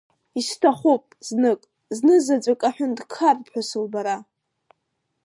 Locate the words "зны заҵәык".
1.97-2.61